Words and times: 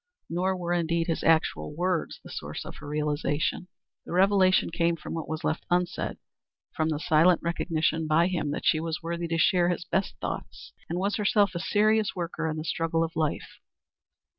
Nor 0.31 0.57
were, 0.57 0.73
indeed, 0.73 1.05
his 1.05 1.21
actual 1.23 1.75
words 1.75 2.19
the 2.23 2.31
source 2.31 2.65
of 2.65 2.77
her 2.77 2.87
realization. 2.87 3.67
The 4.03 4.11
revelation 4.13 4.71
came 4.71 4.95
from 4.95 5.13
what 5.13 5.29
was 5.29 5.43
left 5.43 5.63
unsaid 5.69 6.17
from 6.75 6.89
the 6.89 6.97
silent 6.97 7.39
recognition 7.43 8.07
by 8.07 8.25
him 8.25 8.49
that 8.49 8.65
she 8.65 8.79
was 8.79 9.03
worthy 9.03 9.27
to 9.27 9.37
share 9.37 9.69
his 9.69 9.85
best 9.85 10.15
thoughts 10.19 10.73
and 10.89 10.97
was 10.97 11.17
herself 11.17 11.53
a 11.53 11.59
serious 11.59 12.15
worker 12.15 12.49
in 12.49 12.57
the 12.57 12.65
struggle 12.65 13.03
of 13.03 13.15
life. 13.15 13.59